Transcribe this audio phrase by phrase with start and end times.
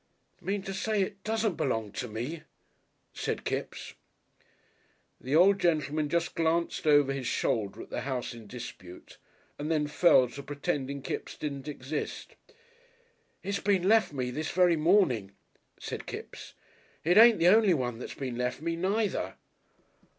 [0.41, 2.41] "Mean to say it doesn't belong to me?"
[3.13, 3.93] said Kipps.
[5.19, 9.19] The old gentleman just glanced over his shoulder at the house in dispute
[9.59, 12.33] and then fell to pretending Kipps didn't exist.
[13.43, 15.33] "It's been lef' me this very morning,"
[15.79, 16.55] said Kipps.
[17.03, 19.35] "It ain't the only one that's been lef' me, neither."